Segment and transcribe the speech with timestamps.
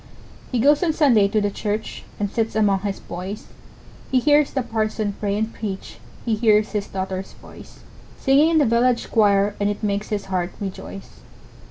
[0.51, 3.45] He goes on Sunday to the church, And sits among his boys;
[4.09, 7.81] He hears the parson pray and preach, He hears his daughter's voice,
[8.17, 11.19] Singing in the village choir, And it makes his heart rejoice.